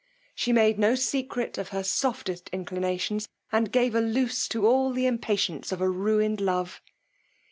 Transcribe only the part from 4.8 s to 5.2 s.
the